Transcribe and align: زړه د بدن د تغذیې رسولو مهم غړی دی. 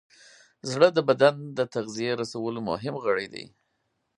زړه 0.71 0.87
د 0.93 0.99
بدن 1.09 1.35
د 1.57 1.59
تغذیې 1.73 2.11
رسولو 2.21 2.59
مهم 2.69 2.95
غړی 3.05 3.27
دی. 3.33 3.45